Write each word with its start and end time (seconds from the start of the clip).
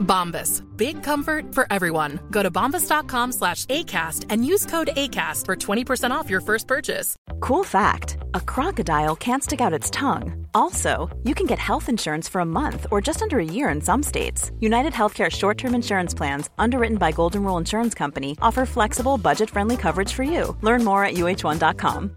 Bombas. 0.00 0.62
Big 0.76 1.02
comfort 1.02 1.54
for 1.54 1.66
everyone. 1.70 2.20
Go 2.30 2.42
to 2.42 2.50
bombas.com 2.50 3.32
slash 3.32 3.66
ACAST 3.66 4.26
and 4.28 4.44
use 4.44 4.66
code 4.66 4.90
ACAST 4.96 5.46
for 5.46 5.56
20% 5.56 6.10
off 6.10 6.30
your 6.30 6.40
first 6.40 6.66
purchase. 6.66 7.16
Cool 7.40 7.64
fact 7.64 8.16
a 8.34 8.40
crocodile 8.40 9.16
can't 9.16 9.42
stick 9.42 9.60
out 9.60 9.72
its 9.72 9.90
tongue. 9.90 10.46
Also, 10.54 11.08
you 11.24 11.34
can 11.34 11.46
get 11.46 11.58
health 11.58 11.88
insurance 11.88 12.28
for 12.28 12.40
a 12.40 12.46
month 12.46 12.86
or 12.90 13.00
just 13.00 13.22
under 13.22 13.38
a 13.38 13.44
year 13.44 13.68
in 13.68 13.80
some 13.80 14.02
states. 14.02 14.50
United 14.60 14.92
Healthcare 14.92 15.30
short 15.30 15.58
term 15.58 15.74
insurance 15.74 16.14
plans, 16.14 16.50
underwritten 16.58 16.98
by 16.98 17.12
Golden 17.12 17.44
Rule 17.44 17.58
Insurance 17.58 17.94
Company, 17.94 18.36
offer 18.42 18.66
flexible, 18.66 19.18
budget 19.18 19.50
friendly 19.50 19.76
coverage 19.76 20.12
for 20.12 20.22
you. 20.22 20.56
Learn 20.62 20.84
more 20.84 21.04
at 21.04 21.14
uh1.com. 21.14 22.16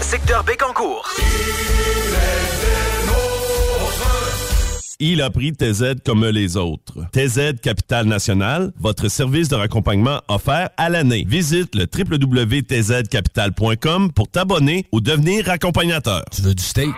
secteur 0.00 0.42
Bécancourt. 0.42 1.06
Il 4.98 5.20
a 5.20 5.28
pris 5.28 5.52
TZ 5.52 5.96
comme 6.04 6.24
les 6.24 6.56
autres. 6.56 7.04
TZ 7.12 7.60
Capital 7.60 8.06
National, 8.06 8.72
votre 8.80 9.08
service 9.08 9.48
de 9.48 9.56
raccompagnement 9.56 10.22
offert 10.28 10.70
à 10.78 10.88
l'année. 10.88 11.26
Visite 11.28 11.74
le 11.74 11.84
www.tzcapital.com 11.94 14.12
pour 14.12 14.28
t'abonner 14.28 14.86
ou 14.92 15.02
devenir 15.02 15.50
accompagnateur. 15.50 16.24
Tu 16.34 16.40
veux 16.40 16.54
du 16.54 16.62
steak? 16.62 16.94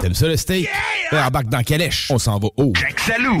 T'aimes 0.00 0.14
ça 0.14 0.26
le 0.26 0.36
steak? 0.36 0.68
Yeah! 1.12 1.28
Embarque 1.28 1.48
dans 1.48 1.62
Calèche. 1.62 2.08
On 2.10 2.18
s'en 2.18 2.40
va 2.40 2.48
haut. 2.56 2.72
Jack 2.74 2.98
Salou! 2.98 3.40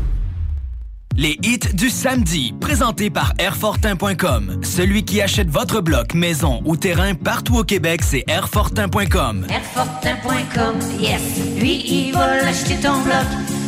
Les 1.17 1.37
hits 1.43 1.73
du 1.73 1.89
samedi, 1.89 2.53
présentés 2.61 3.09
par 3.09 3.33
Airfortin.com. 3.37 4.61
Celui 4.63 5.03
qui 5.03 5.21
achète 5.21 5.49
votre 5.49 5.81
bloc, 5.81 6.13
maison 6.13 6.61
ou 6.65 6.77
terrain 6.77 7.15
partout 7.15 7.57
au 7.57 7.63
Québec, 7.63 8.01
c'est 8.03 8.23
Airfortin.com. 8.27 9.45
Airfortin.com, 9.49 10.75
yes. 10.99 11.21
Lui, 11.59 11.83
il 11.85 12.13
va 12.13 12.37
l'acheter 12.37 12.75
ton 12.75 13.01
bloc. 13.01 13.25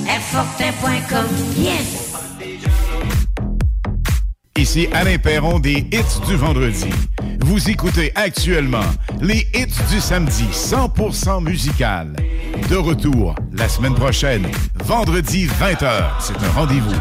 Airfortin.com, 0.08 1.26
yes. 1.58 2.14
Ici 4.58 4.88
Alain 4.94 5.18
Perron 5.18 5.60
des 5.60 5.88
hits 5.92 6.26
du 6.28 6.36
vendredi. 6.36 6.90
Vous 7.42 7.70
écoutez 7.70 8.12
actuellement 8.16 8.86
les 9.22 9.46
hits 9.54 9.84
du 9.92 10.00
samedi 10.00 10.46
100% 10.52 11.44
musical. 11.44 12.16
De 12.70 12.76
retour 12.76 13.34
la 13.58 13.68
semaine 13.70 13.94
prochaine, 13.94 14.48
vendredi 14.86 15.46
20h. 15.48 16.04
C'est 16.20 16.34
un 16.44 16.50
rendez-vous 16.56 16.96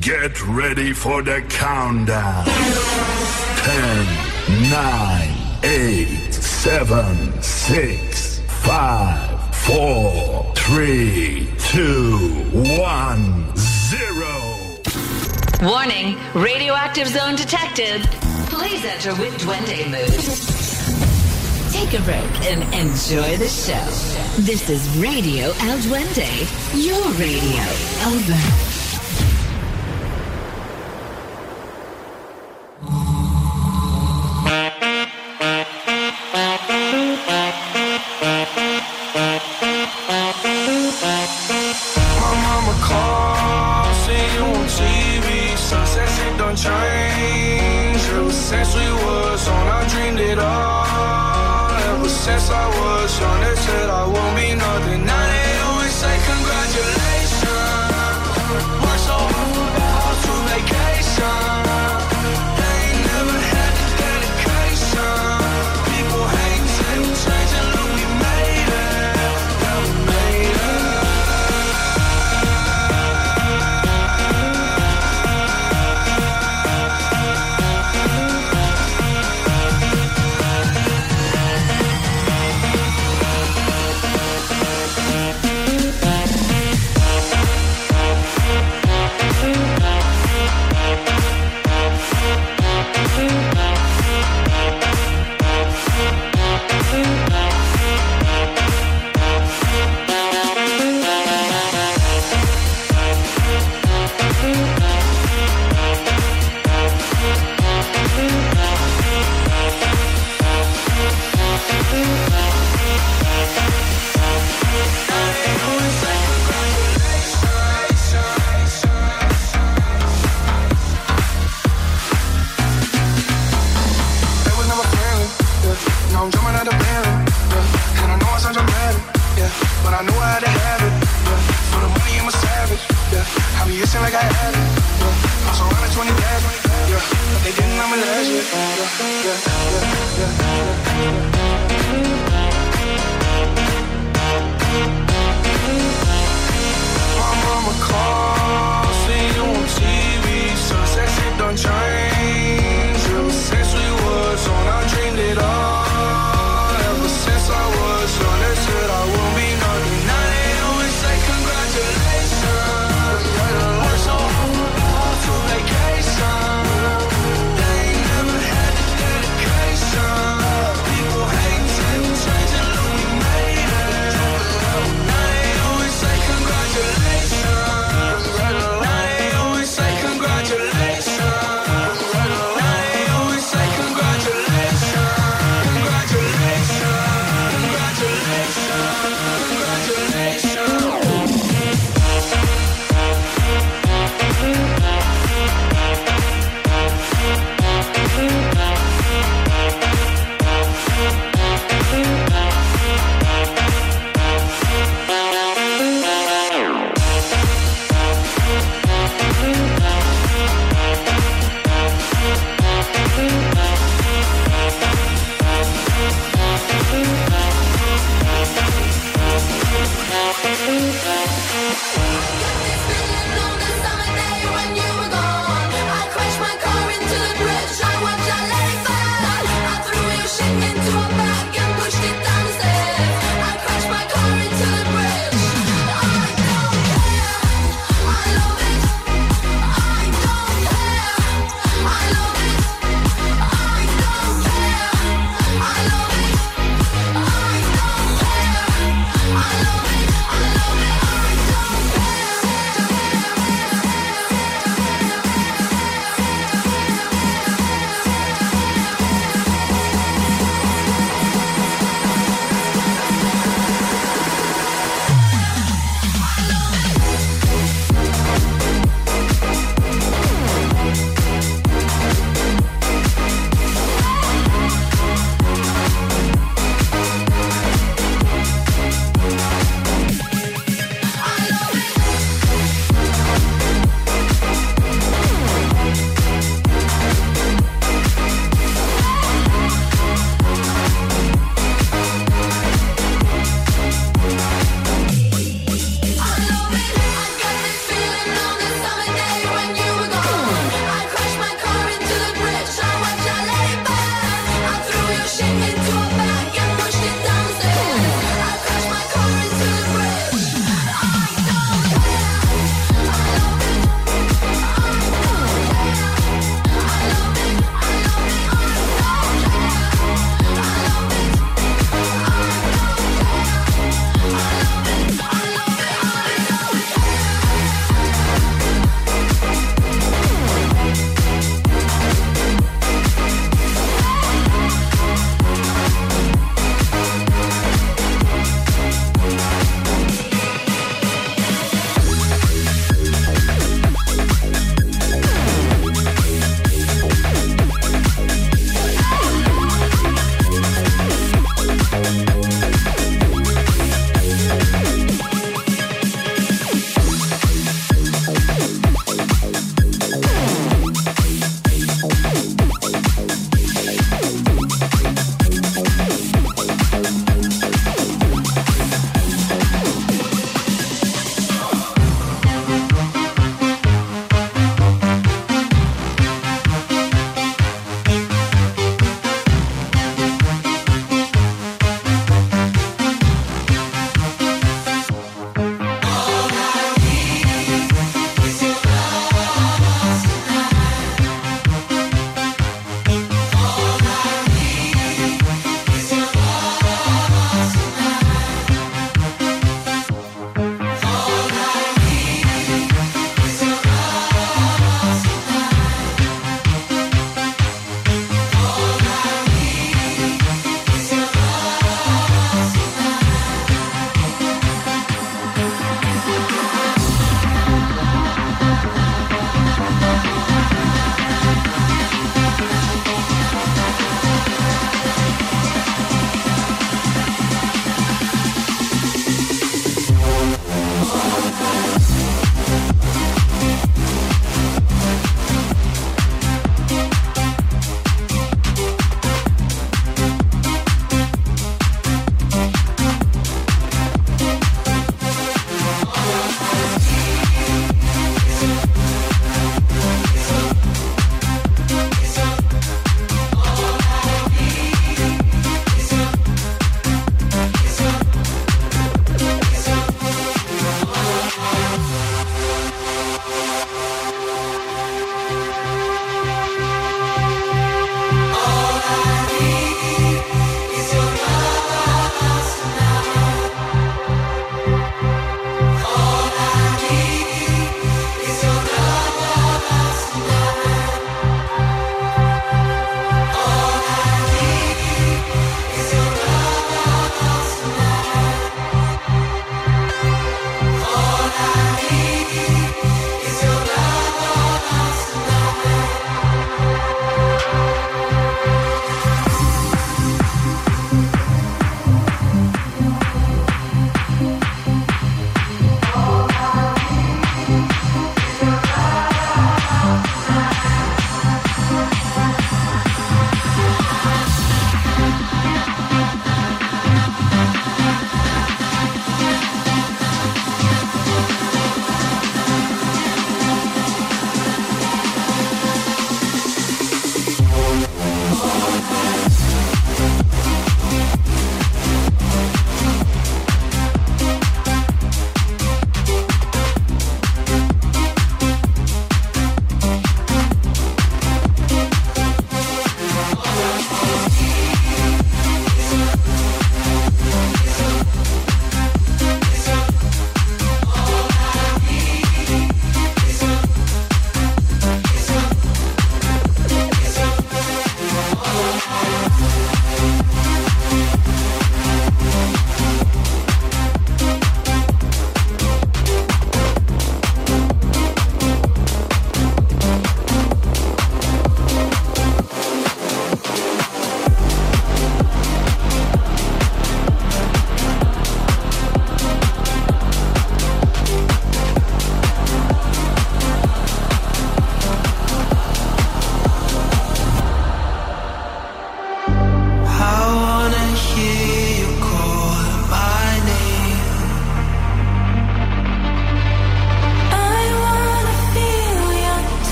Get 0.00 0.32
ready 0.48 0.92
for 0.92 1.22
the 1.22 1.40
countdown. 1.48 2.44
10, 3.64 3.70
9, 4.70 4.72
8, 5.62 6.31
7, 6.42 7.40
6, 7.40 8.40
5, 8.40 9.54
4, 9.54 10.52
3, 10.56 11.48
2, 11.56 12.18
1, 12.52 13.56
0. 13.56 14.72
Warning, 15.62 16.18
radioactive 16.34 17.06
zone 17.06 17.36
detected. 17.36 18.02
Please 18.50 18.84
enter 18.84 19.14
with 19.20 19.38
Duende 19.40 19.86
mood. 19.88 20.12
Take 21.72 21.94
a 21.98 22.02
break 22.02 22.50
and 22.50 22.62
enjoy 22.74 23.36
the 23.36 23.46
show. 23.46 23.86
This 24.42 24.68
is 24.68 24.84
Radio 24.98 25.46
El 25.60 25.78
Duende, 25.78 26.28
your 26.74 27.08
radio. 27.12 27.62
Over. 28.04 28.91
Since 52.22 52.50
I 52.50 52.68
was 52.68 53.18
young, 53.18 53.40
they 53.40 53.56
said 53.56 53.90
I 53.90 54.06
won't 54.06 54.31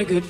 Sometimes 0.00 0.12
I 0.12 0.14
get 0.14 0.24
a 0.24 0.29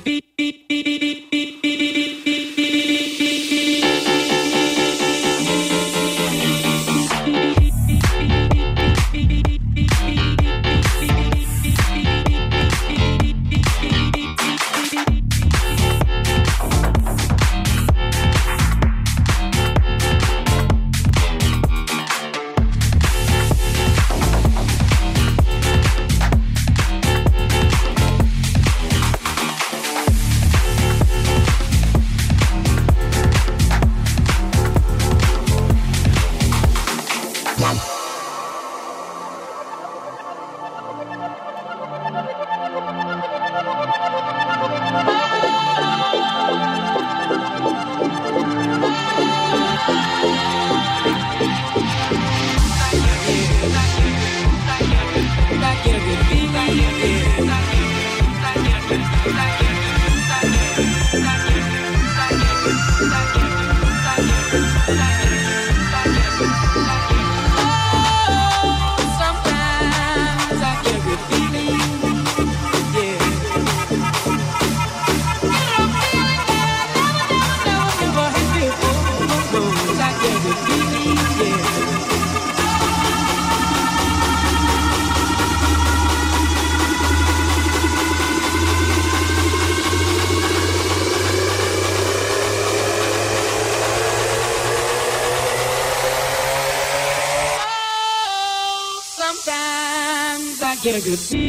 could 101.11 101.40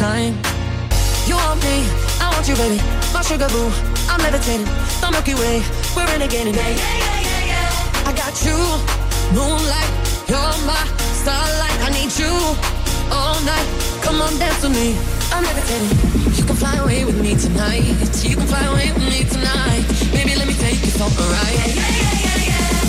time. 0.00 0.32
You 1.28 1.36
want 1.36 1.60
me, 1.60 1.84
I 2.24 2.32
want 2.32 2.48
you, 2.48 2.56
baby. 2.56 2.80
My 3.12 3.20
sugar 3.20 3.48
boo, 3.52 3.68
I'm 4.08 4.16
levitating. 4.24 4.64
The 4.96 5.08
Milky 5.12 5.36
Way, 5.36 5.60
we're 5.92 6.08
renegading. 6.08 6.56
Yeah, 6.56 6.72
yeah, 6.72 6.96
yeah, 7.04 7.20
yeah, 7.28 7.52
yeah. 7.52 8.08
I 8.08 8.12
got 8.16 8.32
you, 8.40 8.56
moonlight, 9.36 9.92
you're 10.24 10.56
my 10.64 10.80
starlight. 11.20 11.78
I 11.84 11.92
need 11.92 12.16
you 12.16 12.32
all 13.12 13.36
night. 13.44 13.68
Come 14.00 14.24
on, 14.24 14.32
dance 14.40 14.64
with 14.64 14.72
me. 14.72 14.96
I'm 15.36 15.44
levitating. 15.44 15.92
You 16.32 16.44
can 16.48 16.56
fly 16.56 16.76
away 16.80 17.04
with 17.04 17.20
me 17.20 17.36
tonight. 17.36 17.84
You 18.24 18.36
can 18.40 18.48
fly 18.48 18.64
away 18.72 18.88
with 18.96 19.04
me 19.04 19.28
tonight. 19.28 19.84
Baby, 20.16 20.32
let 20.40 20.48
me 20.48 20.56
take 20.56 20.80
you 20.80 20.92
for 20.96 21.12
a 21.12 21.24
ride. 21.28 21.60
Yeah, 21.60 21.76
yeah, 21.76 22.24
yeah, 22.24 22.48
yeah. 22.48 22.88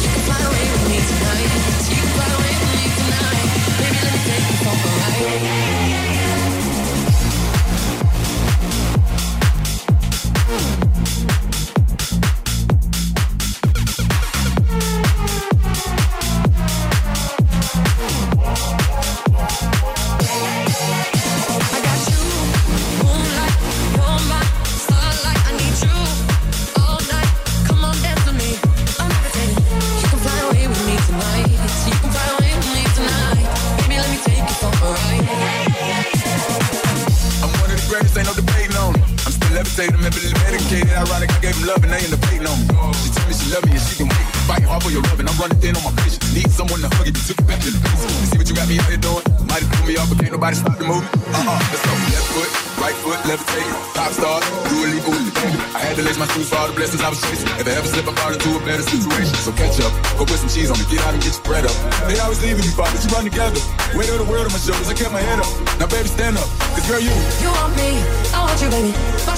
You 0.00 0.08
can 0.16 0.22
fly 0.24 0.40
away 0.48 0.64
with 0.72 0.84
me 0.88 0.96
tonight. 1.12 1.50
You 1.92 2.00
can 2.00 2.10
fly 2.16 2.28
away 2.40 2.54
with 2.56 2.72
me 2.72 2.84
tonight. 3.04 3.48
Baby, 3.84 4.00
let 4.00 4.12
me 4.16 4.20
take 4.24 4.46
you 4.48 4.56
for 4.64 4.72
a 4.72 4.92
ride. 4.96 5.85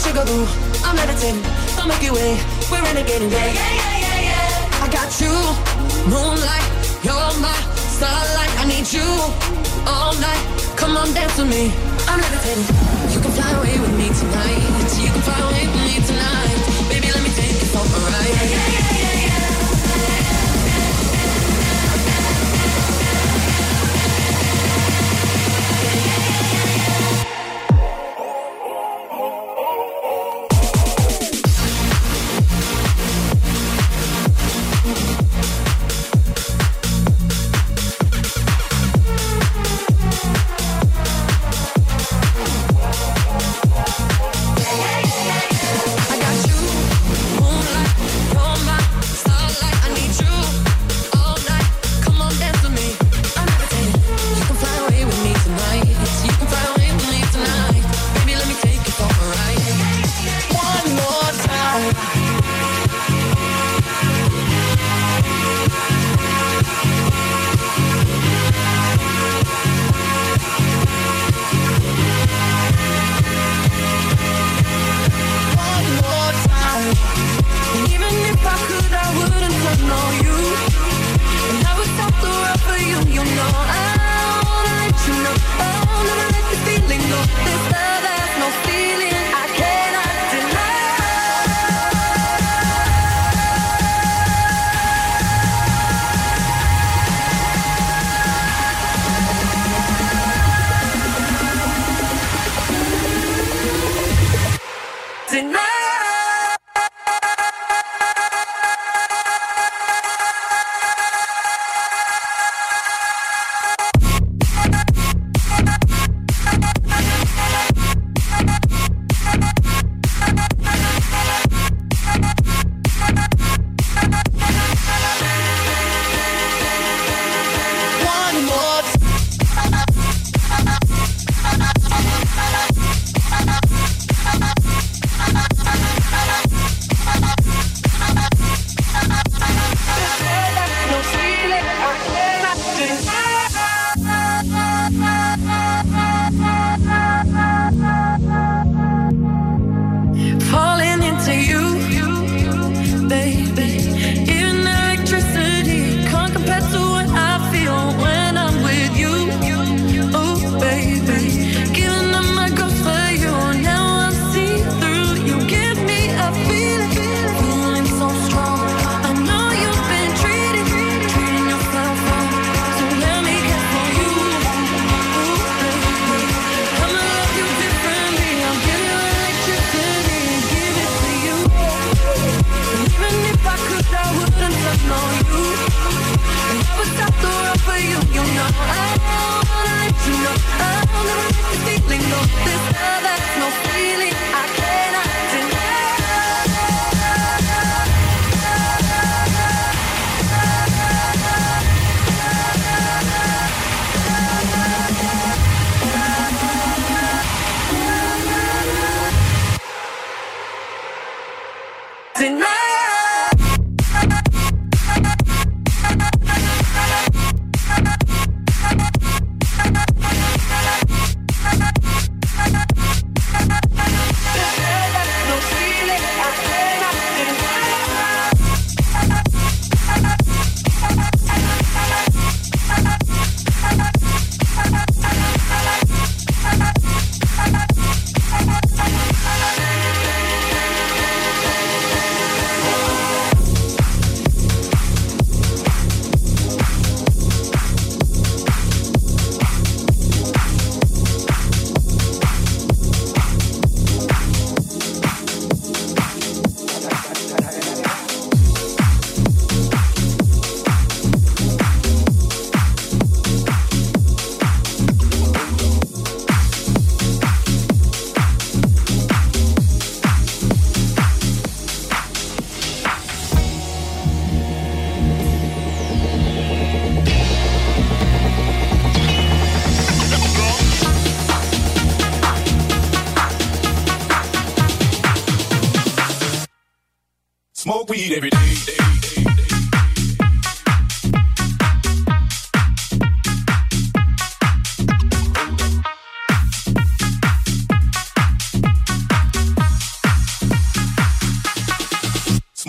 Sugar 0.08 0.24
boo, 0.24 0.48
I'm 0.88 0.96
levitating. 0.96 1.42
Don't 1.76 1.86
make 1.86 2.00
you 2.00 2.14
wait, 2.14 2.40
we're 2.72 2.80
renegading. 2.80 3.28
Yeah, 3.28 3.44
yeah, 3.44 3.72
yeah, 3.76 4.04
yeah, 4.04 4.28
yeah. 4.32 4.84
I 4.84 4.88
got 4.88 5.12
you, 5.20 5.28
moonlight, 6.08 6.64
you're 7.04 7.32
my 7.44 7.52
starlight. 7.92 8.52
I 8.56 8.64
need 8.72 8.88
you 8.90 9.04
all 9.84 10.14
night. 10.16 10.44
Come 10.80 10.96
on, 10.96 11.12
dance 11.12 11.36
with 11.36 11.50
me. 11.50 11.74
I'm 12.08 12.20
levitating. 12.24 12.64
You 13.12 13.20
can 13.20 13.32
fly 13.36 13.52
away 13.52 13.76
with 13.84 13.94
me 14.00 14.08
tonight. 14.08 14.88
You 14.96 15.12
can 15.12 15.22
fly 15.28 15.40
away 15.44 15.68
with 15.68 15.84
me 15.84 16.00
tonight. 16.00 16.56
Baby, 16.88 17.12
let 17.12 17.22
me 17.22 17.30
take 17.36 17.60
you 17.60 17.68
for 17.68 17.84
a 17.84 18.00
ride. 18.08 18.32
Yeah, 18.32 18.48
yeah, 18.48 18.64
yeah, 18.64 18.92
yeah, 18.96 19.26
yeah. 19.28 19.37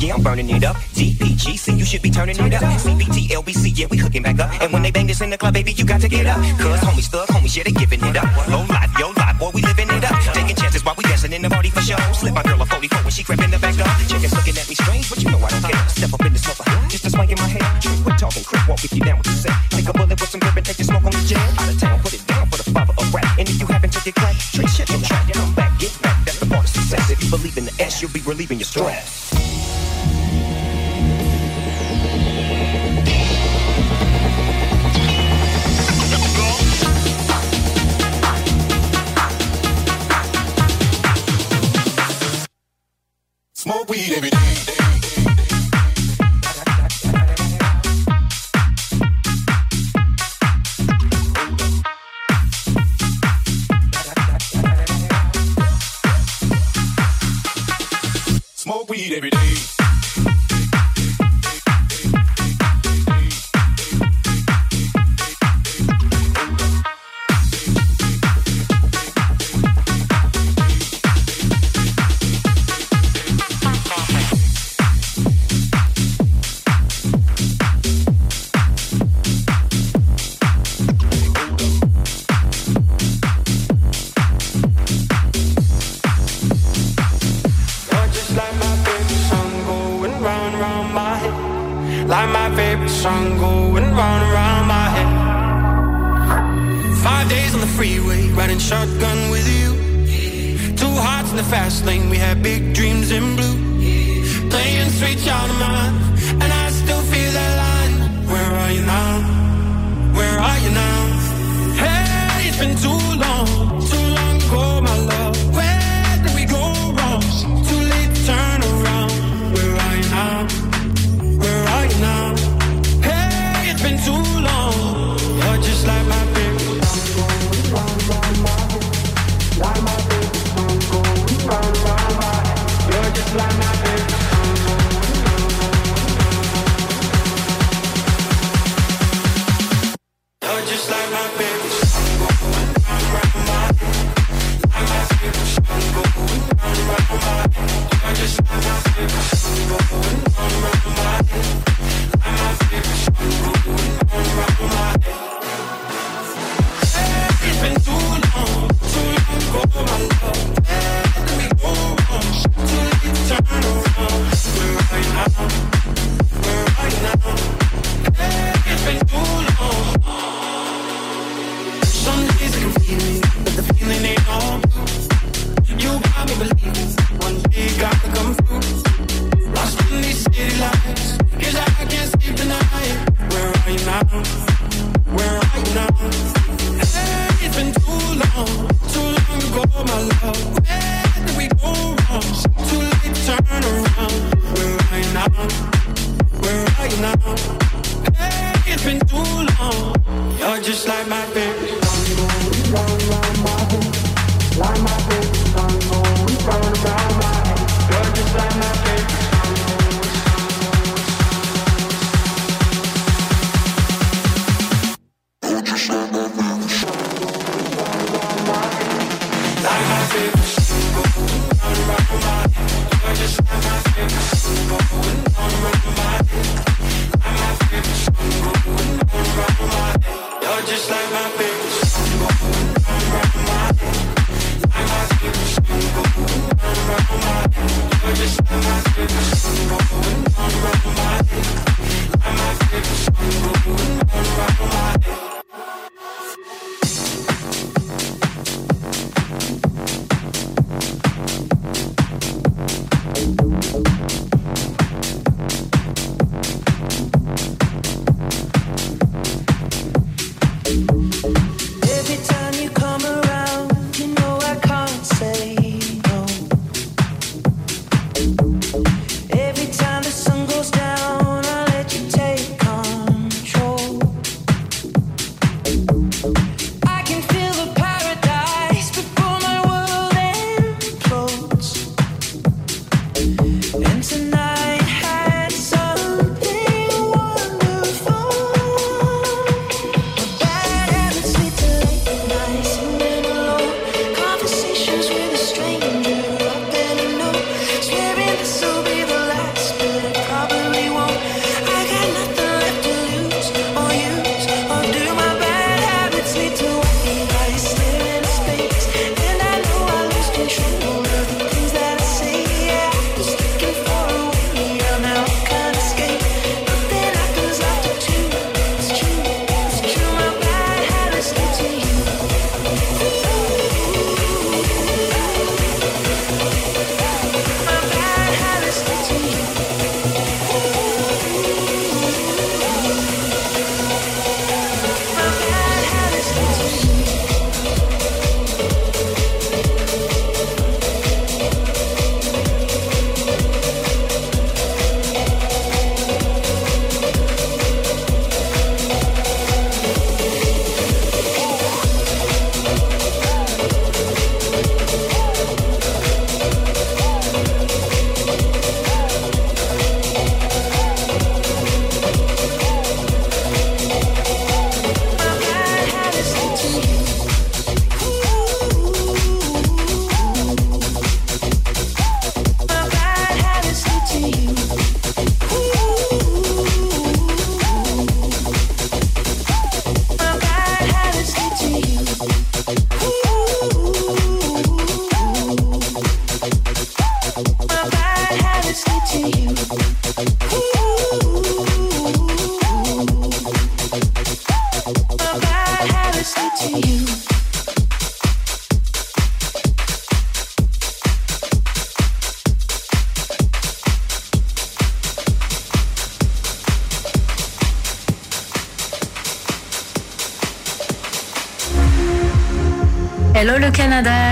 Yeah, 0.00 0.14
I'm 0.14 0.22
burning 0.22 0.48
it 0.50 0.64
up. 0.64 0.76
DPGC, 0.94 1.76
you 1.78 1.84
should 1.84 2.02
be 2.02 2.10
turning 2.10 2.38
it 2.38 2.54
up. 2.54 2.62
CBT, 2.62 3.28
LBC, 3.34 3.72
yeah, 3.74 3.86
we 3.90 3.96
hooking 3.98 4.22
back 4.22 4.38
up. 4.38 4.50
And 4.62 4.72
when 4.72 4.82
they 4.82 4.90
bang 4.90 5.06
this 5.06 5.20
in 5.20 5.30
the 5.30 5.38
club, 5.38 5.54
baby, 5.54 5.72
you 5.72 5.84
got 5.84 6.00
to 6.00 6.08
get 6.08 6.26
up. 6.26 6.38
Cause 6.58 6.80
homies, 6.80 7.08
thug 7.10 7.28
homies, 7.28 7.56
yeah, 7.56 7.64
they 7.64 7.72
giving 7.72 8.02
it 8.04 8.16
up. 8.16 8.28
Low 8.48 8.64
life, 8.68 8.90
yo 8.98 9.10
life, 9.10 9.38
boy, 9.38 9.50
we 9.54 9.62
living 9.62 9.88
it 9.90 10.04
up. 10.04 10.14
Taking 10.34 10.56
chances 10.56 10.84
while 10.84 10.94
we 10.96 11.04
dancing 11.04 11.32
in 11.32 11.42
the 11.42 11.50
party 11.50 11.70
for 11.70 11.80
show. 11.80 11.98
Slip 12.12 12.34
my 12.34 12.42
girl 12.42 12.62
a 12.62 12.66
44 12.66 13.02
when 13.02 13.10
she 13.10 13.24
crept 13.24 13.42
in 13.42 13.50
the 13.50 13.58
back 13.58 13.74
door. 13.76 13.86
Chickens 14.06 14.34
looking 14.34 14.56
at 14.56 14.68
me 14.68 14.74
strange, 14.74 15.08
but 15.10 15.22
you 15.22 15.30
know 15.30 15.38
I 15.38 15.50
don't 15.50 15.62
care. 15.62 15.88
Step 15.88 16.12
up 16.14 16.24
in 16.26 16.32
the 16.32 16.38
smoker, 16.38 16.62
uh-huh, 16.62 16.88
just 16.88 17.04
a 17.06 17.10
swing 17.10 17.30
in 17.30 17.38
my 17.38 17.48
hair. 17.48 17.66
Trick, 17.80 17.98
quit 18.04 18.18
talking, 18.18 18.44
crip, 18.44 18.68
walk 18.68 18.84
if 18.84 18.92
you 18.94 19.02
down 19.02 19.18
with 19.18 19.26
the 19.26 19.36
set. 19.38 19.56
Take 19.70 19.88
a 19.88 19.92
bullet 19.92 20.20
with 20.20 20.30
some 20.30 20.40
grip 20.40 20.56
and 20.56 20.66
take 20.66 20.76
the 20.76 20.84
smoke 20.84 21.04
on 21.04 21.12
the 21.12 21.24
jet. 21.26 21.42
Out 21.58 21.68
of 21.68 21.80
town, 21.80 21.98
put 22.00 22.14
it 22.14 22.24
down 22.26 22.46
for 22.46 22.58
the 22.62 22.70
father 22.70 22.94
of 22.94 23.14
rap. 23.14 23.38
And 23.38 23.48
if 23.48 23.58
you 23.58 23.66
happen 23.66 23.90
to 23.90 24.00
get 24.04 24.14
cracked, 24.14 24.54
trick 24.54 24.68
shit 24.68 24.90
and 24.90 25.02
track. 25.04 25.26
Come 25.32 25.54
back, 25.54 25.78
get 25.78 25.94
back, 26.02 26.24
that's 26.24 26.38
the 26.38 26.46
part 26.46 26.64
of 26.64 26.70
success. 26.70 27.10
If 27.10 27.22
you 27.24 27.30
believe 27.30 27.58
in 27.58 27.64
the 27.66 27.74
S, 27.82 28.00
you'll 28.00 28.14
be 28.14 28.22
relieving 28.22 28.58
your 28.58 28.70
stress. 28.70 29.27
Weed 43.98 44.12
every 44.12 44.30
day. 44.30 44.77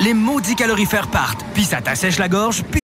les 0.00 0.14
maudits 0.14 0.54
calorifères 0.54 1.10
partent, 1.10 1.44
puis 1.54 1.64
ça 1.64 1.80
t'assèche 1.80 2.18
la 2.18 2.28
gorge, 2.28 2.62
puis... 2.64 2.80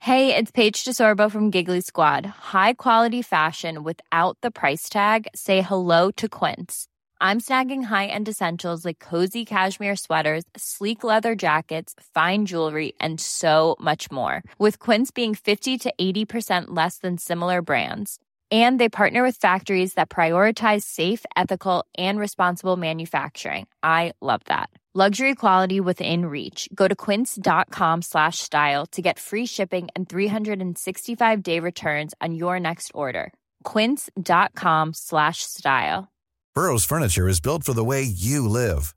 Hey, 0.00 0.36
it's 0.36 0.52
Paige 0.52 0.84
DeSorbo 0.84 1.28
from 1.28 1.50
Giggly 1.50 1.80
Squad. 1.80 2.24
High 2.54 2.74
quality 2.74 3.22
fashion 3.22 3.82
without 3.82 4.38
the 4.40 4.52
price 4.52 4.88
tag. 4.88 5.26
Say 5.34 5.62
hello 5.62 6.12
to 6.12 6.28
Quince. 6.28 6.86
I'm 7.20 7.40
snagging 7.40 7.82
high-end 7.84 8.28
essentials 8.28 8.84
like 8.84 9.00
cozy 9.00 9.44
cashmere 9.44 9.96
sweaters, 9.96 10.44
sleek 10.56 11.02
leather 11.02 11.34
jackets, 11.34 11.94
fine 12.14 12.46
jewelry, 12.46 12.92
and 13.00 13.20
so 13.20 13.74
much 13.80 14.12
more. 14.12 14.44
With 14.60 14.78
Quince 14.78 15.10
being 15.10 15.34
50 15.34 15.76
to 15.76 15.94
80% 16.00 16.66
less 16.68 16.98
than 16.98 17.18
similar 17.18 17.60
brands. 17.62 18.20
And 18.52 18.78
they 18.78 18.88
partner 18.88 19.24
with 19.24 19.36
factories 19.36 19.94
that 19.94 20.08
prioritize 20.08 20.82
safe, 20.82 21.24
ethical, 21.36 21.84
and 21.98 22.18
responsible 22.18 22.76
manufacturing. 22.76 23.66
I 23.82 24.12
love 24.20 24.42
that. 24.44 24.70
Luxury 24.94 25.34
quality 25.34 25.78
within 25.78 26.24
reach. 26.24 26.70
Go 26.74 26.88
to 26.88 26.96
quince.com 26.96 28.00
slash 28.00 28.38
style 28.38 28.86
to 28.92 29.02
get 29.02 29.18
free 29.18 29.44
shipping 29.44 29.88
and 29.94 30.08
365 30.08 31.42
day 31.42 31.60
returns 31.60 32.14
on 32.22 32.34
your 32.34 32.58
next 32.58 32.92
order. 32.94 33.34
Quince.com 33.62 34.94
slash 34.94 35.42
style. 35.42 36.08
Burrow's 36.54 36.86
furniture 36.86 37.28
is 37.28 37.42
built 37.42 37.62
for 37.62 37.74
the 37.74 37.84
way 37.84 38.02
you 38.02 38.48
live. 38.48 38.94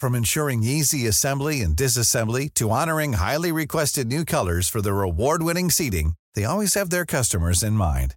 From 0.00 0.16
ensuring 0.16 0.64
easy 0.64 1.06
assembly 1.06 1.60
and 1.60 1.76
disassembly 1.76 2.52
to 2.54 2.72
honoring 2.72 3.12
highly 3.12 3.52
requested 3.52 4.08
new 4.08 4.24
colors 4.24 4.68
for 4.68 4.82
their 4.82 5.02
award-winning 5.02 5.70
seating, 5.70 6.14
they 6.34 6.44
always 6.44 6.74
have 6.74 6.90
their 6.90 7.06
customers 7.06 7.62
in 7.62 7.74
mind. 7.74 8.16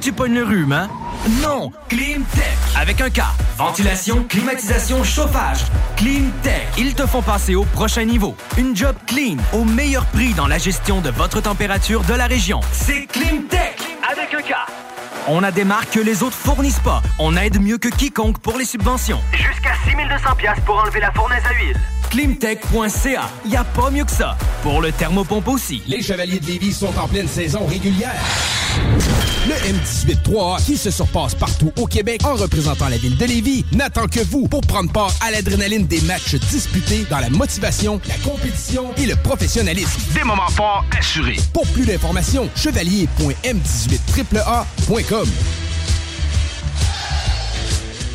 Tu 0.00 0.12
pognes 0.12 0.34
le 0.34 0.44
rhume, 0.44 0.72
hein? 0.72 0.88
Non! 1.42 1.72
Climtech! 1.88 2.56
Avec 2.76 3.00
un 3.00 3.10
K. 3.10 3.22
Ventilation, 3.56 4.24
climatisation, 4.28 5.02
chauffage. 5.02 5.64
Climtech. 5.96 6.68
Ils 6.78 6.94
te 6.94 7.06
font 7.06 7.22
passer 7.22 7.56
au 7.56 7.64
prochain 7.64 8.04
niveau. 8.04 8.36
Une 8.56 8.76
job 8.76 8.94
clean, 9.06 9.36
au 9.52 9.64
meilleur 9.64 10.04
prix 10.06 10.32
dans 10.34 10.46
la 10.46 10.58
gestion 10.58 11.00
de 11.00 11.10
votre 11.10 11.40
température 11.40 12.02
de 12.02 12.14
la 12.14 12.26
région. 12.26 12.60
C'est 12.72 13.06
Climtech! 13.06 13.80
Avec 14.08 14.32
un 14.34 14.42
K. 14.42 14.54
On 15.28 15.42
a 15.42 15.50
des 15.50 15.64
marques 15.64 15.90
que 15.90 16.00
les 16.00 16.22
autres 16.22 16.36
fournissent 16.36 16.78
pas. 16.78 17.02
On 17.18 17.36
aide 17.36 17.60
mieux 17.60 17.78
que 17.78 17.88
quiconque 17.88 18.38
pour 18.38 18.58
les 18.58 18.64
subventions. 18.64 19.20
Jusqu'à 19.32 19.72
6200 19.86 20.36
pièces 20.36 20.60
pour 20.64 20.78
enlever 20.78 21.00
la 21.00 21.10
fournaise 21.10 21.42
à 21.44 21.54
huile. 21.54 21.80
Climtech.ca. 22.10 23.30
Y 23.46 23.56
a 23.56 23.64
pas 23.64 23.90
mieux 23.90 24.04
que 24.04 24.10
ça. 24.10 24.36
Pour 24.62 24.80
le 24.80 24.92
thermopompe 24.92 25.48
aussi. 25.48 25.82
Les 25.86 26.00
Chevaliers 26.02 26.40
de 26.40 26.46
Lévis 26.46 26.72
sont 26.72 26.96
en 26.98 27.06
pleine 27.08 27.28
saison 27.28 27.66
régulière. 27.66 28.14
Le 29.46 29.54
M18-3A, 29.54 30.62
qui 30.64 30.76
se 30.76 30.90
surpasse 30.90 31.34
partout 31.34 31.72
au 31.78 31.86
Québec 31.86 32.20
en 32.24 32.34
représentant 32.34 32.88
la 32.88 32.98
ville 32.98 33.16
de 33.16 33.24
Lévis, 33.24 33.64
n'attend 33.72 34.06
que 34.06 34.20
vous 34.20 34.46
pour 34.48 34.60
prendre 34.62 34.90
part 34.92 35.12
à 35.24 35.30
l'adrénaline 35.30 35.86
des 35.86 36.00
matchs 36.02 36.34
disputés 36.34 37.06
dans 37.08 37.20
la 37.20 37.30
motivation, 37.30 37.98
la 38.08 38.16
compétition 38.28 38.92
et 38.96 39.06
le 39.06 39.14
professionnalisme. 39.16 40.00
Des 40.14 40.24
moments 40.24 40.48
forts 40.48 40.84
assurés. 40.98 41.38
Pour 41.52 41.66
plus 41.68 41.86
d'informations, 41.86 42.50
chevalier.m18AAA.com. 42.56 45.28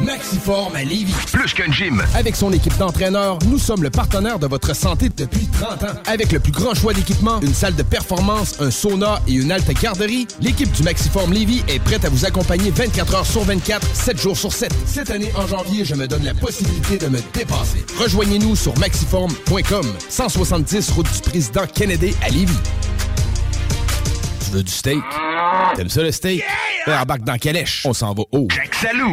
Maxiform 0.00 0.74
à 0.76 0.84
Lévis. 0.84 1.14
Plus 1.32 1.54
qu'un 1.54 1.72
gym. 1.72 2.02
Avec 2.14 2.36
son 2.36 2.52
équipe 2.52 2.76
d'entraîneurs, 2.76 3.38
nous 3.46 3.58
sommes 3.58 3.82
le 3.82 3.90
partenaire 3.90 4.38
de 4.38 4.46
votre 4.46 4.74
santé 4.76 5.08
depuis 5.08 5.46
30 5.46 5.84
ans. 5.84 5.94
Avec 6.06 6.32
le 6.32 6.40
plus 6.40 6.52
grand 6.52 6.74
choix 6.74 6.92
d'équipements, 6.92 7.40
une 7.40 7.54
salle 7.54 7.74
de 7.74 7.82
performance, 7.82 8.60
un 8.60 8.70
sauna 8.70 9.20
et 9.26 9.32
une 9.32 9.50
halte 9.50 9.72
garderie, 9.80 10.26
l'équipe 10.40 10.70
du 10.70 10.82
Maxiform 10.82 11.32
Lévis 11.32 11.62
est 11.68 11.78
prête 11.78 12.04
à 12.04 12.10
vous 12.10 12.26
accompagner 12.26 12.70
24 12.70 13.14
heures 13.14 13.26
sur 13.26 13.42
24, 13.42 13.86
7 13.94 14.20
jours 14.20 14.36
sur 14.36 14.52
7. 14.52 14.72
Cette 14.86 15.10
année, 15.10 15.32
en 15.36 15.46
janvier, 15.46 15.84
je 15.84 15.94
me 15.94 16.06
donne 16.06 16.24
la 16.24 16.34
possibilité 16.34 16.98
de 16.98 17.06
me 17.06 17.18
dépasser. 17.32 17.84
Rejoignez-nous 17.98 18.54
sur 18.54 18.76
maxiform.com, 18.78 19.86
170 20.08 20.90
route 20.90 21.12
du 21.12 21.20
président 21.22 21.66
Kennedy 21.72 22.14
à 22.22 22.28
Lévis. 22.28 22.52
Veux 24.56 24.62
du 24.62 24.72
steak? 24.72 25.02
T'aimes 25.74 25.90
ça 25.90 26.02
le 26.02 26.10
steak? 26.10 26.42
Yeah! 26.86 27.02
Embarque 27.02 27.24
dans 27.24 27.36
Calèche, 27.36 27.82
on 27.84 27.92
s'en 27.92 28.14
va 28.14 28.22
haut. 28.32 28.48
Jacques 28.50 28.74
Salou. 28.74 29.12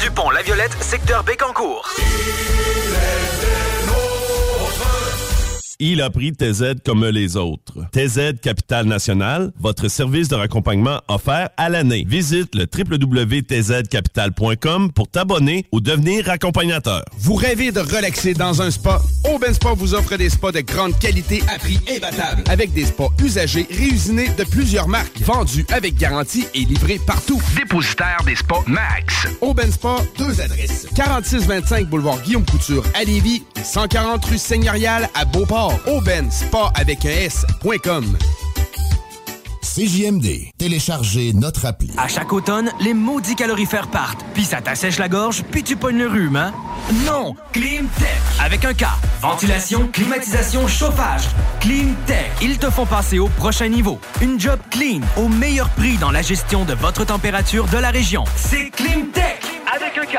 du 0.00 0.10
pont 0.10 0.30
La 0.30 0.42
Violette, 0.42 0.76
secteur 0.82 1.22
Bécancourt. 1.24 1.88
A 6.00 6.10
pris 6.10 6.32
TZ 6.32 6.74
comme 6.84 7.04
les 7.06 7.36
autres. 7.36 7.84
TZ 7.92 8.40
Capital 8.40 8.86
National, 8.86 9.52
votre 9.58 9.88
service 9.88 10.28
de 10.28 10.36
raccompagnement 10.36 11.00
offert 11.08 11.48
à 11.56 11.68
l'année. 11.68 12.04
Visite 12.06 12.54
le 12.54 12.66
www.tzcapital.com 12.72 14.92
pour 14.92 15.08
t'abonner 15.08 15.66
ou 15.72 15.80
devenir 15.80 16.30
accompagnateur. 16.30 17.04
Vous 17.18 17.34
rêvez 17.34 17.72
de 17.72 17.80
relaxer 17.80 18.34
dans 18.34 18.62
un 18.62 18.70
spa? 18.70 19.02
Aubin 19.32 19.52
Spa 19.52 19.72
vous 19.74 19.94
offre 19.94 20.16
des 20.16 20.30
spas 20.30 20.52
de 20.52 20.60
grande 20.60 20.96
qualité 20.98 21.42
à 21.52 21.58
prix 21.58 21.80
imbattable. 21.88 22.44
Avec 22.48 22.72
des 22.72 22.86
spas 22.86 23.10
usagés 23.22 23.66
réusinés 23.70 24.28
de 24.38 24.44
plusieurs 24.44 24.88
marques, 24.88 25.20
vendus 25.22 25.66
avec 25.72 25.96
garantie 25.96 26.46
et 26.54 26.60
livrés 26.60 27.00
partout. 27.04 27.42
Dépositaire 27.56 28.18
des 28.24 28.36
spas 28.36 28.62
Max. 28.66 29.26
Aubin 29.40 29.70
Spa, 29.70 29.96
deux 30.18 30.40
adresses. 30.40 30.86
4625 30.94 31.88
boulevard 31.88 32.20
Guillaume 32.22 32.44
Couture 32.44 32.84
à 32.94 33.04
Lévis, 33.04 33.42
140 33.62 34.24
rue 34.24 34.38
Seigneurial 34.38 35.08
à 35.14 35.24
Beauport. 35.24 35.63
Aubaine 35.86 36.30
Spa 36.30 36.72
avec 36.74 37.04
un 37.04 37.10
S.com. 37.10 38.16
CJMD. 39.62 40.52
Téléchargez 40.56 41.32
notre 41.32 41.66
appli. 41.66 41.90
À 41.96 42.06
chaque 42.06 42.32
automne, 42.32 42.70
les 42.80 42.94
maudits 42.94 43.34
calorifères 43.34 43.88
partent, 43.88 44.24
puis 44.34 44.44
ça 44.44 44.60
t'assèche 44.60 44.98
la 44.98 45.08
gorge, 45.08 45.42
puis 45.50 45.64
tu 45.64 45.74
pognes 45.74 45.98
le 45.98 46.06
rhume, 46.06 46.36
hein? 46.36 46.52
Non! 47.06 47.34
Climtech! 47.52 48.08
Avec 48.40 48.64
un 48.64 48.74
K. 48.74 48.84
Ventilation, 49.20 49.88
climatisation, 49.88 50.68
chauffage. 50.68 51.24
Climtech. 51.60 52.30
Ils 52.42 52.58
te 52.58 52.70
font 52.70 52.86
passer 52.86 53.18
au 53.18 53.28
prochain 53.28 53.68
niveau. 53.68 53.98
Une 54.20 54.38
job 54.38 54.60
clean, 54.70 55.00
au 55.16 55.28
meilleur 55.28 55.70
prix 55.70 55.96
dans 55.96 56.10
la 56.10 56.22
gestion 56.22 56.64
de 56.64 56.74
votre 56.74 57.04
température 57.04 57.66
de 57.66 57.78
la 57.78 57.90
région. 57.90 58.24
C'est 58.36 58.70
Climtech! 58.70 59.40
Avec 59.74 59.98
un 59.98 60.06
K. 60.06 60.18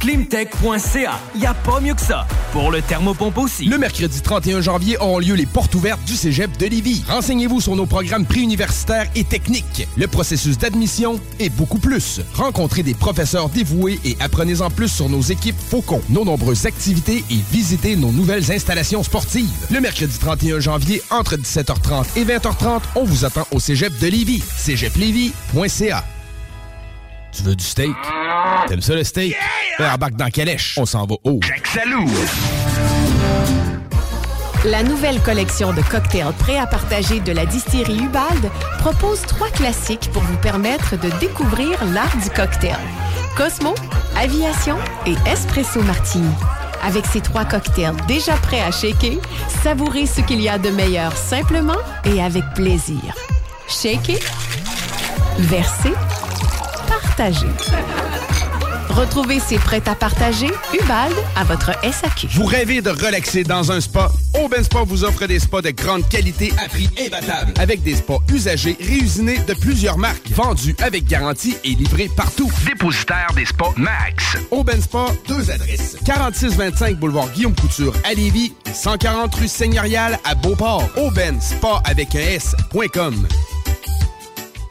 Climtech.ca. 0.00 1.20
Y 1.36 1.46
a 1.46 1.54
pas 1.54 1.80
mieux 1.80 1.94
que 1.94 2.00
ça. 2.00 2.26
Pour 2.52 2.70
le 2.70 2.80
thermopompe 2.80 3.36
aussi. 3.38 3.66
Le 3.66 3.78
mercredi 3.78 4.20
31 4.20 4.62
janvier 4.62 4.96
auront 4.98 5.18
lieu 5.18 5.34
les 5.34 5.46
portes 5.46 5.74
ouvertes 5.74 6.02
du 6.04 6.14
Cégep 6.14 6.56
de 6.56 6.66
Lévis. 6.66 7.04
Renseignez-vous 7.06 7.60
sur 7.60 7.76
nos 7.76 7.86
programmes 7.86 8.24
préuniversitaires 8.24 9.06
et 9.14 9.24
techniques, 9.24 9.86
le 9.96 10.06
processus 10.06 10.58
d'admission 10.58 11.20
et 11.38 11.50
beaucoup 11.50 11.78
plus. 11.78 12.22
Rencontrez 12.34 12.82
des 12.82 12.94
professeurs 12.94 13.50
dévoués 13.50 14.00
et 14.04 14.16
apprenez-en 14.20 14.70
plus 14.70 14.88
sur 14.88 15.08
nos 15.08 15.20
équipes 15.20 15.58
Faucon, 15.58 16.00
nos 16.08 16.24
nombreuses 16.24 16.66
activités 16.66 17.22
et 17.30 17.38
visitez 17.52 17.94
nos 17.94 18.10
nouvelles 18.10 18.50
installations 18.50 19.02
sportives. 19.02 19.50
Le 19.70 19.80
mercredi 19.80 20.18
31 20.18 20.60
janvier, 20.60 21.02
entre 21.10 21.36
17h30 21.36 22.16
et 22.16 22.24
20h30, 22.24 22.80
on 22.96 23.04
vous 23.04 23.24
attend 23.24 23.46
au 23.50 23.60
Cégep 23.60 23.96
de 23.98 24.06
Lévis. 24.06 24.42
cégeplévis.ca 24.56 26.04
Tu 27.32 27.42
veux 27.42 27.54
du 27.54 27.64
steak? 27.64 27.94
T'aimes 28.68 28.80
ça 28.80 28.94
le 28.94 29.04
steak? 29.04 29.36
Yeah! 29.78 29.94
embarque 29.94 30.16
dans 30.16 30.30
Calèche. 30.30 30.76
On 30.78 30.86
s'en 30.86 31.06
va 31.06 31.14
haut. 31.24 31.40
Jack 31.42 31.66
Salou. 31.66 32.08
La 34.64 34.82
nouvelle 34.82 35.20
collection 35.22 35.72
de 35.72 35.80
cocktails 35.80 36.34
prêts 36.38 36.58
à 36.58 36.66
partager 36.66 37.20
de 37.20 37.32
la 37.32 37.46
distillerie 37.46 37.98
Ubald 37.98 38.50
propose 38.78 39.22
trois 39.22 39.48
classiques 39.48 40.10
pour 40.12 40.22
vous 40.22 40.36
permettre 40.36 40.98
de 40.98 41.08
découvrir 41.18 41.82
l'art 41.94 42.14
du 42.22 42.28
cocktail. 42.30 42.76
Cosmo, 43.36 43.74
Aviation 44.18 44.76
et 45.06 45.14
Espresso 45.26 45.80
Martini. 45.82 46.34
Avec 46.82 47.06
ces 47.06 47.20
trois 47.20 47.44
cocktails 47.44 47.96
déjà 48.06 48.34
prêts 48.34 48.60
à 48.60 48.70
shaker, 48.70 49.18
savourez 49.62 50.06
ce 50.06 50.20
qu'il 50.20 50.42
y 50.42 50.48
a 50.48 50.58
de 50.58 50.70
meilleur 50.70 51.16
simplement 51.16 51.78
et 52.04 52.22
avec 52.22 52.44
plaisir. 52.54 53.00
Shaker, 53.68 54.18
verser, 55.38 55.94
partager. 57.20 57.46
Retrouvez 58.88 59.40
ces 59.40 59.58
prêts 59.58 59.82
à 59.86 59.94
partager 59.94 60.48
Ubald 60.72 61.14
à 61.36 61.44
votre 61.44 61.70
SAQ. 61.82 62.28
Vous 62.32 62.46
rêvez 62.46 62.80
de 62.80 62.88
relaxer 62.88 63.44
dans 63.44 63.70
un 63.70 63.80
spa? 63.80 64.10
Aubin 64.42 64.62
Spa 64.62 64.84
vous 64.86 65.04
offre 65.04 65.26
des 65.26 65.38
spas 65.38 65.60
de 65.60 65.70
grande 65.70 66.08
qualité 66.08 66.50
à 66.64 66.68
prix 66.68 66.88
imbattable. 66.98 67.52
Avec 67.58 67.82
des 67.82 67.96
spas 67.96 68.20
usagés 68.32 68.76
réusinés 68.80 69.38
de 69.46 69.52
plusieurs 69.54 69.98
marques, 69.98 70.30
vendus 70.30 70.74
avec 70.80 71.06
garantie 71.06 71.56
et 71.62 71.74
livrés 71.74 72.10
partout. 72.16 72.50
Dépositaire 72.66 73.28
des 73.36 73.44
spas 73.44 73.74
Max. 73.76 74.38
Aubin 74.50 74.80
Spa, 74.80 75.06
deux 75.28 75.50
adresses. 75.50 75.98
4625 76.06 76.96
boulevard 76.96 77.30
Guillaume 77.32 77.54
Couture 77.54 77.92
à 78.04 78.14
Lévis 78.14 78.54
et 78.66 78.72
140 78.72 79.34
rue 79.34 79.48
Seigneurial 79.48 80.18
à 80.24 80.34
Beauport. 80.34 80.88
Aubin 80.96 81.38
Spa 81.40 81.82
avec 81.84 82.14
un 82.14 82.20
S.com. 82.20 83.26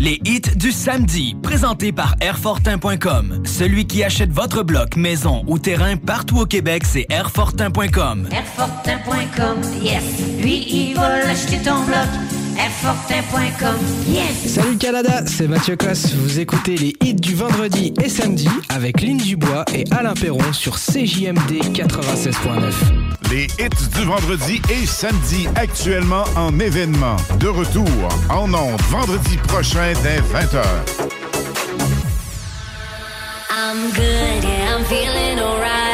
Les 0.00 0.20
hits 0.24 0.56
du 0.56 0.72
samedi, 0.72 1.36
présentés 1.42 1.92
par 1.92 2.16
Airfortin.com. 2.20 3.42
Celui 3.44 3.86
qui 3.86 4.02
achète 4.02 4.30
votre 4.30 4.62
bloc, 4.62 4.96
maison 4.96 5.44
ou 5.46 5.58
terrain 5.58 5.96
partout 5.96 6.40
au 6.40 6.46
Québec, 6.46 6.82
c'est 6.84 7.06
Airfortin.com. 7.10 8.28
Airfortin.com, 8.30 9.60
yes. 9.82 10.02
Lui, 10.40 10.66
il 10.68 10.94
va 10.94 11.24
l'acheter 11.24 11.58
ton 11.58 11.84
bloc. 11.84 12.43
Yes. 14.06 14.54
Salut 14.54 14.76
Canada, 14.78 15.22
c'est 15.26 15.48
Mathieu 15.48 15.76
Cosse. 15.76 16.14
Vous 16.14 16.38
écoutez 16.38 16.76
les 16.76 16.94
hits 17.02 17.14
du 17.14 17.34
vendredi 17.34 17.92
et 18.02 18.08
samedi 18.08 18.48
avec 18.68 19.00
Lynn 19.00 19.16
Dubois 19.16 19.64
et 19.74 19.84
Alain 19.90 20.14
Perron 20.14 20.52
sur 20.52 20.76
CJMD 20.76 21.62
96.9. 21.72 22.72
Les 23.30 23.46
hits 23.58 23.88
du 23.96 24.04
vendredi 24.04 24.60
et 24.70 24.86
samedi 24.86 25.48
actuellement 25.56 26.24
en 26.36 26.58
événement. 26.60 27.16
De 27.40 27.48
retour 27.48 27.88
en 28.30 28.52
ondes 28.54 28.80
vendredi 28.90 29.36
prochain 29.48 29.92
dès 30.02 30.20
20h. 30.20 30.62
I'm 33.50 33.90
good, 33.90 34.44
yeah, 34.44 34.76
I'm 34.76 34.84
feeling 34.84 35.38
alright. 35.40 35.93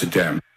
Amsterdam. 0.00 0.47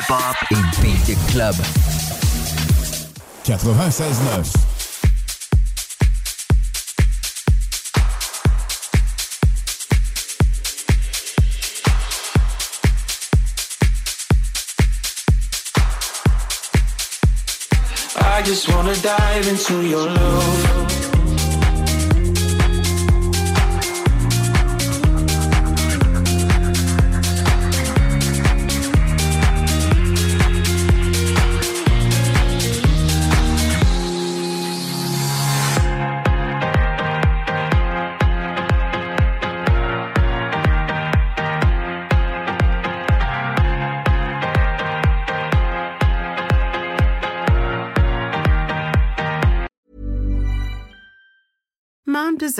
Hip-hop 0.00 0.36
et 0.50 0.80
beat 0.82 1.18
club. 1.30 1.54
96.9. 3.44 4.56
I 18.16 18.42
just 18.42 18.68
wanna 18.68 18.94
dive 18.96 19.48
into 19.48 19.82
your 19.86 20.06
love. 20.06 20.79